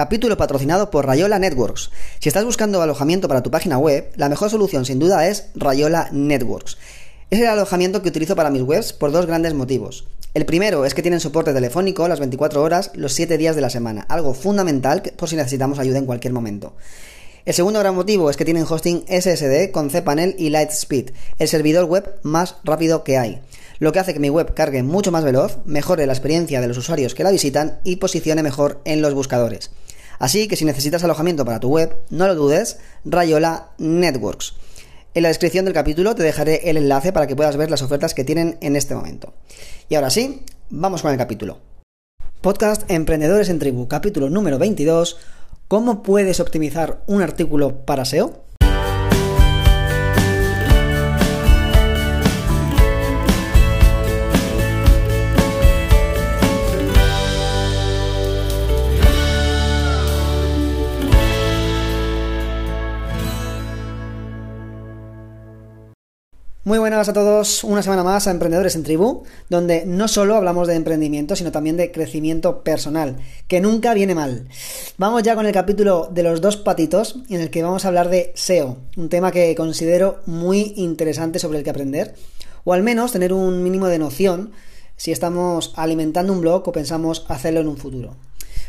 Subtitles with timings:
[0.00, 1.90] Capítulo patrocinado por Rayola Networks.
[2.20, 6.08] Si estás buscando alojamiento para tu página web, la mejor solución sin duda es Rayola
[6.10, 6.78] Networks.
[7.28, 10.06] Es el alojamiento que utilizo para mis webs por dos grandes motivos.
[10.32, 13.68] El primero es que tienen soporte telefónico las 24 horas, los 7 días de la
[13.68, 16.72] semana, algo fundamental por si necesitamos ayuda en cualquier momento.
[17.44, 21.84] El segundo gran motivo es que tienen hosting SSD con cPanel y Lightspeed, el servidor
[21.84, 23.42] web más rápido que hay
[23.80, 26.76] lo que hace que mi web cargue mucho más veloz, mejore la experiencia de los
[26.76, 29.70] usuarios que la visitan y posicione mejor en los buscadores.
[30.20, 34.54] Así que si necesitas alojamiento para tu web, no lo dudes, Rayola Networks.
[35.14, 38.12] En la descripción del capítulo te dejaré el enlace para que puedas ver las ofertas
[38.12, 39.32] que tienen en este momento.
[39.88, 41.58] Y ahora sí, vamos con el capítulo.
[42.42, 45.16] Podcast Emprendedores en Tribu, capítulo número 22.
[45.68, 48.44] ¿Cómo puedes optimizar un artículo para SEO?
[67.00, 71.34] A todos, una semana más a Emprendedores en Tribu, donde no solo hablamos de emprendimiento,
[71.34, 73.16] sino también de crecimiento personal,
[73.48, 74.48] que nunca viene mal.
[74.98, 78.10] Vamos ya con el capítulo de los dos patitos, en el que vamos a hablar
[78.10, 82.14] de SEO, un tema que considero muy interesante sobre el que aprender,
[82.64, 84.52] o al menos tener un mínimo de noción
[84.96, 88.14] si estamos alimentando un blog o pensamos hacerlo en un futuro.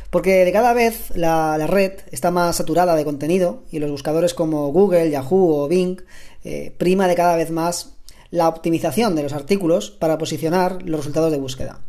[0.09, 4.71] Porque de cada vez la, red está más saturada de contenido y los buscadores como
[4.71, 6.01] Google, Yahoo o Bing
[6.45, 7.97] eh, prima de cada vez más
[8.31, 11.81] la optimización de los artículos para posicionar los resultados de búsqueda.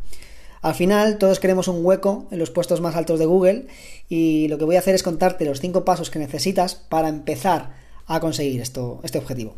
[0.60, 3.66] Al final todos queremos un hueco en los puestos más altos de Google
[4.08, 7.74] y lo que voy a hacer es contarte los cinco pasos que necesitas para empezar
[8.06, 9.56] a conseguir esto, este objetivo.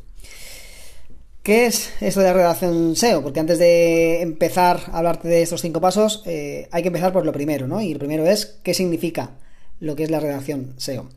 [1.42, 3.22] ¿Qué es esto de la redacción SEO?
[3.22, 7.26] Porque antes de empezar a hablarte de estos cinco pasos, eh, hay que empezar por
[7.26, 7.82] lo primero, ¿no?
[7.82, 9.32] Y lo primero es qué significa
[9.78, 11.10] lo que es la redacción SEO.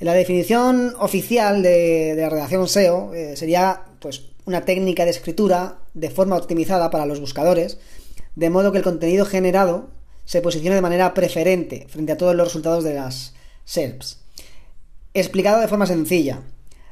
[0.00, 6.10] La definición oficial de, la redacción SEO eh, sería pues, una técnica de escritura de
[6.10, 7.78] forma optimizada para los buscadores,
[8.34, 9.90] de modo que el contenido generado
[10.24, 14.20] se posicione de manera preferente frente a todos los resultados de las SERPs.
[15.12, 16.42] Explicado de forma sencilla,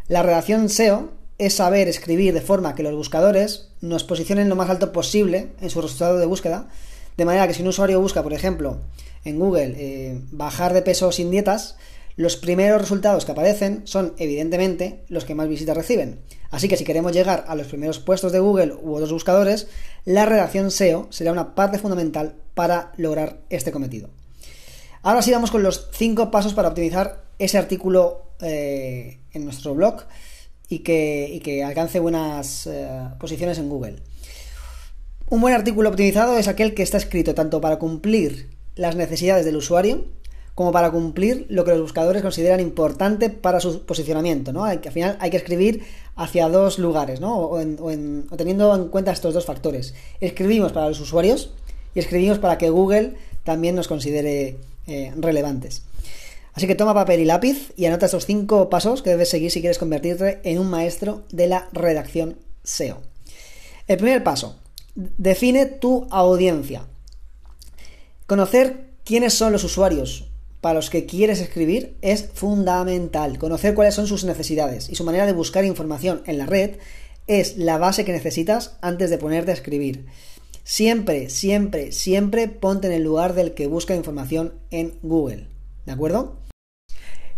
[0.09, 4.71] la redacción SEO es saber escribir de forma que los buscadores nos posicionen lo más
[4.71, 6.69] alto posible en su resultado de búsqueda,
[7.17, 8.81] de manera que si un usuario busca, por ejemplo,
[9.25, 11.77] en Google eh, bajar de peso sin dietas,
[12.17, 16.21] los primeros resultados que aparecen son evidentemente los que más visitas reciben.
[16.51, 19.69] Así que si queremos llegar a los primeros puestos de Google u otros buscadores,
[20.05, 24.11] la redacción SEO será una parte fundamental para lograr este cometido.
[25.03, 30.05] Ahora sí vamos con los 5 pasos para optimizar ese artículo eh, en nuestro blog
[30.69, 33.97] y que, alcance buenas eh, posiciones en Google.
[35.29, 39.57] Un buen artículo optimizado es aquel que está escrito tanto para cumplir las necesidades del
[39.57, 40.07] usuario
[40.55, 44.65] como para cumplir lo que los buscadores consideran importante para su posicionamiento, ¿no?
[44.65, 47.39] Al final hay que escribir hacia dos lugares, ¿no?
[47.39, 47.59] O,
[48.37, 49.95] teniendo en cuenta estos dos factores.
[50.21, 51.51] Escribimos para los usuarios
[51.95, 53.15] y escribimos para que Google
[53.45, 55.83] también nos considere eh, relevantes.
[56.55, 59.61] Así que toma papel y lápiz y anota estos cinco pasos que debes seguir si
[59.61, 63.01] quieres convertirte en un maestro de la redacción SEO.
[63.89, 64.57] El primer paso,
[64.95, 66.85] define tu audiencia.
[68.27, 70.32] Conocer quiénes son los usuarios
[70.63, 73.37] para los que quieres escribir es fundamental.
[73.37, 76.77] Conocer cuáles son sus necesidades y su manera de buscar información en la red
[77.27, 80.07] es la base que necesitas antes de ponerte a escribir.
[80.63, 85.49] Siempre, siempre, siempre ponte en el lugar del que busca información en Google.
[85.85, 86.39] ¿De acuerdo?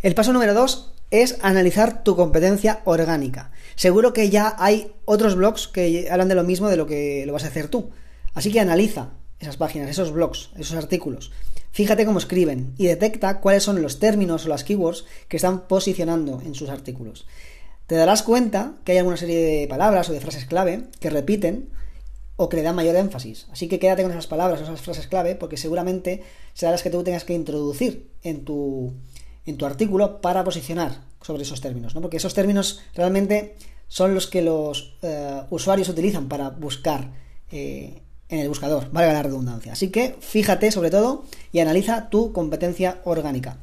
[0.02, 3.52] El paso número dos es analizar tu competencia orgánica.
[3.74, 7.32] Seguro que ya hay otros blogs que hablan de lo mismo de lo que lo
[7.32, 7.90] vas a hacer tú.
[8.34, 11.32] Así que analiza esas páginas, esos blogs, esos artículos.
[11.74, 16.40] Fíjate cómo escriben y detecta cuáles son los términos o las keywords que están posicionando
[16.40, 17.26] en sus artículos.
[17.88, 21.70] Te darás cuenta que hay alguna serie de palabras o de frases clave que repiten
[22.36, 23.48] o que le dan mayor énfasis.
[23.50, 26.90] Así que quédate con esas palabras o esas frases clave porque seguramente serán las que
[26.90, 28.94] tú tengas que introducir en tu,
[29.44, 32.00] en tu artículo para posicionar sobre esos términos, ¿no?
[32.00, 33.56] Porque esos términos realmente
[33.88, 37.10] son los que los eh, usuarios utilizan para buscar
[37.50, 39.72] eh, en el buscador, valga la redundancia.
[39.72, 43.58] Así que fíjate sobre todo y analiza tu competencia orgánica.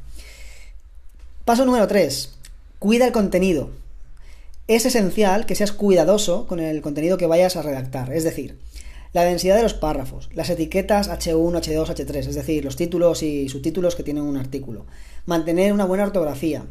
[1.46, 2.32] Paso número 3.
[2.80, 3.70] Cuida el contenido.
[4.68, 8.58] Es esencial que seas cuidadoso con el contenido que vayas a redactar, es decir,
[9.14, 13.50] la densidad de los párrafos, las etiquetas H1, H2, H3, es decir, los títulos y
[13.50, 14.86] subtítulos que tienen un artículo.
[15.26, 16.64] Mantener una buena ortografía.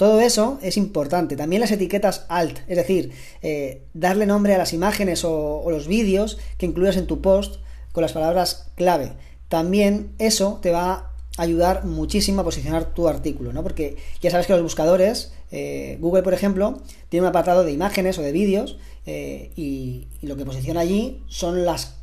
[0.00, 1.36] Todo eso es importante.
[1.36, 3.12] También las etiquetas alt, es decir,
[3.42, 7.56] eh, darle nombre a las imágenes o, los vídeos que incluyas en tu post
[7.92, 9.12] con las palabras clave.
[9.50, 13.62] También eso te va ayudar muchísimo a posicionar tu artículo, ¿no?
[13.62, 16.80] Porque ya sabes que los buscadores, eh, Google, por ejemplo,
[17.10, 21.66] tiene un apartado de imágenes o de vídeos eh, y, lo que posiciona allí son
[21.66, 21.96] las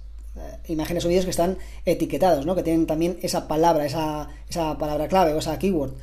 [0.68, 2.54] imágenes o vídeos que están etiquetados, ¿no?
[2.54, 5.96] Que tienen también esa palabra, esa palabra clave o esa keyword.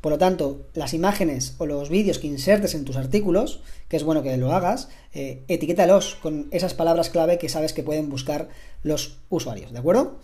[0.00, 4.04] Por lo tanto, las imágenes o los vídeos que insertes en tus artículos, que es
[4.04, 8.48] bueno que lo hagas, etiquétalos con esas palabras clave que sabes que pueden buscar
[8.82, 10.18] los usuarios, ¿de acuerdo?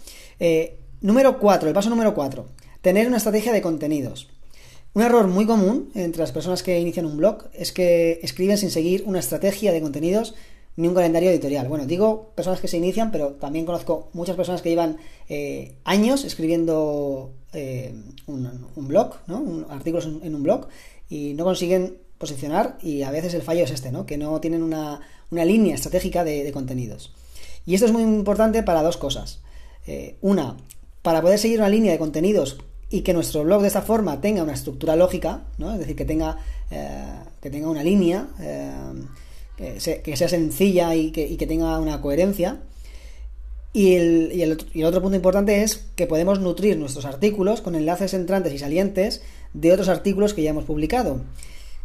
[1.03, 2.47] Número 4, el paso número 4,
[2.81, 4.29] tener una estrategia de contenidos.
[4.95, 8.71] Un error muy común entre las personas que inician un blog es que escriben sin
[8.71, 10.35] seguir una estrategia de contenidos
[10.75, 11.69] ni un calendario editorial.
[11.69, 14.97] Bueno, digo personas que se inician, pero también conozco muchas personas que llevan
[15.29, 17.95] eh, años escribiendo eh,
[18.77, 19.67] un, blog, ¿no?
[19.69, 20.69] artículos en, un blog
[21.09, 24.07] y no consiguen posicionar y a veces el fallo es este, ¿no?
[24.07, 25.01] Que no tienen una,
[25.31, 27.13] línea estratégica de, contenidos.
[27.65, 29.41] Y esto es muy importante para dos cosas.
[29.87, 30.57] Eh, una,
[31.03, 32.59] para poder seguir una línea de contenidos
[32.89, 35.73] y que nuestro blog de esta forma tenga una estructura lógica, ¿no?
[35.73, 36.39] es decir, que tenga,
[36.71, 38.73] eh, que tenga una línea, eh,
[40.03, 42.61] que, sea, sencilla y que, tenga una coherencia.
[43.77, 48.59] Y el, otro, punto importante es que podemos nutrir nuestros artículos con enlaces entrantes y
[48.59, 49.21] salientes
[49.53, 51.21] de otros artículos que ya hemos publicado.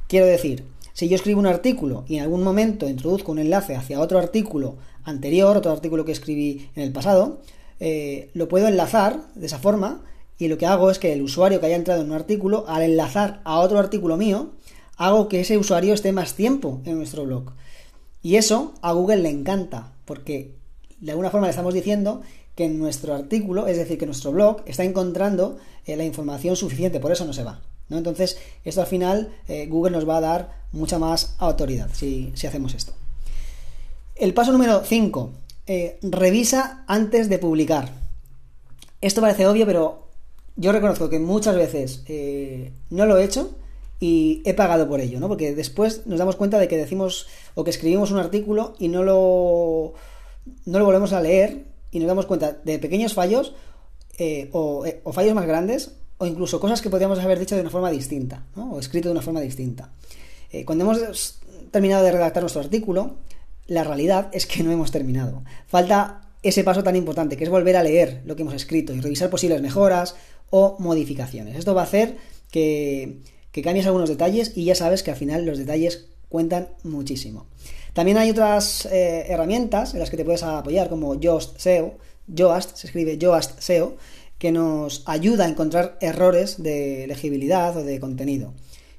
[0.07, 3.99] Quiero decir, si yo escribo un artículo y en algún momento introduzco un enlace hacia
[3.99, 7.41] otro artículo anterior, otro artículo que escribí en el pasado,
[7.81, 10.01] eh, lo puedo enlazar de esa forma
[10.37, 12.83] y lo que hago es que el usuario que haya entrado en un artículo, al
[12.83, 14.51] enlazar a otro artículo mío,
[14.95, 17.51] hago que ese usuario esté más tiempo en nuestro blog.
[18.23, 20.60] Y eso a Google le encanta, porque
[21.01, 22.21] de alguna forma le estamos diciendo
[22.55, 27.11] que nuestro artículo, es decir, que nuestro blog está encontrando eh, la información suficiente, por
[27.11, 27.61] eso no se va.
[27.89, 27.97] ¿no?
[27.97, 32.47] Entonces, esto al final eh, Google nos va a dar mucha más autoridad si, si
[32.47, 32.93] hacemos esto.
[34.15, 35.31] El paso número 5.
[35.67, 37.89] Eh, revisa antes de publicar.
[39.01, 40.07] Esto parece obvio, pero
[40.55, 42.03] yo reconozco que muchas veces
[42.89, 43.55] no lo he hecho
[43.99, 45.27] y he pagado por ello, ¿no?
[45.27, 49.03] Porque después nos damos cuenta de que decimos o que escribimos un artículo y no
[49.03, 49.95] lo,
[50.65, 53.53] no lo volvemos a leer y nos damos cuenta de pequeños fallos
[54.17, 57.91] eh, o, fallos más grandes o incluso cosas que podríamos haber dicho de una forma
[57.91, 58.45] distinta.
[58.55, 59.91] O escrito de una forma distinta.
[60.65, 61.39] cuando hemos
[61.71, 63.15] terminado de redactar nuestro artículo,
[63.67, 65.43] la realidad es que no hemos terminado.
[65.67, 69.01] Falta ese paso tan importante, que es volver a leer lo que hemos escrito y
[69.01, 70.15] revisar posibles mejoras
[70.49, 71.55] o modificaciones.
[71.55, 72.17] Esto va a hacer
[72.51, 73.19] que,
[73.63, 77.45] cambies algunos detalles y ya sabes que al final los detalles cuentan muchísimo.
[77.93, 81.97] También hay otras eh, herramientas en las que te puedes apoyar, como Yoast SEO,
[82.27, 83.97] Yoast, se escribe Yoast SEO,
[84.37, 88.53] que nos ayuda a encontrar errores de legibilidad o de contenido.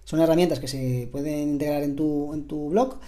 [0.05, 2.99] Son herramientas que se pueden integrar en tu, en tu blog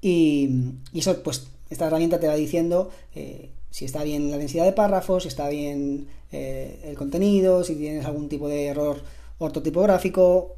[0.00, 0.50] y,
[0.94, 5.24] eso, pues, esta herramienta te va diciendo eh, si está bien la densidad de párrafos,
[5.24, 9.02] si está bien eh, el contenido, si tienes algún tipo de error
[9.38, 10.56] ortotipográfico,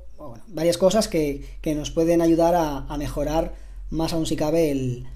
[0.48, 1.44] varias cosas que,
[1.76, 3.54] nos pueden ayudar a, mejorar
[3.94, 5.06] más aún si cabe el,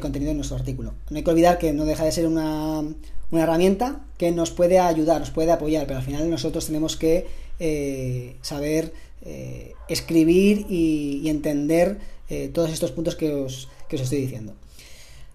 [0.00, 0.94] contenido de nuestro artículo.
[1.10, 2.82] No hay que olvidar que no deja de ser una,
[3.30, 7.26] herramienta que nos puede ayudar, nos puede apoyar, pero al final nosotros tenemos que
[7.58, 8.92] eh, saber
[9.88, 11.98] escribir y entender
[12.28, 14.54] eh, todos estos puntos que os, os, estoy diciendo.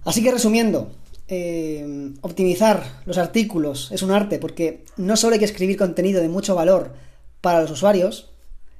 [0.03, 0.91] Así que resumiendo,
[1.27, 6.27] eh, optimizar los artículos es un arte porque no solo hay que escribir contenido de
[6.27, 6.93] mucho valor
[7.39, 8.31] para los usuarios,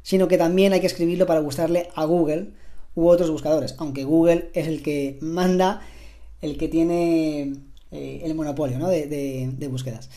[0.04, 2.50] sino que también hay que escribirlo para gustarle a Google
[2.96, 5.82] u otros buscadores, aunque Google es el que manda,
[6.42, 7.54] el que tiene
[7.92, 10.10] eh, el monopolio de búsquedas.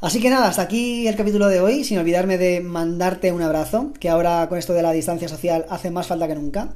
[0.00, 3.92] Así que nada, hasta aquí el capítulo de hoy, sin olvidarme de mandarte un abrazo,
[3.98, 6.74] que ahora con esto de la distancia social hace más falta que nunca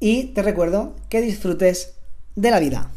[0.00, 1.94] y te recuerdo que disfrutes
[2.34, 2.90] de la vida.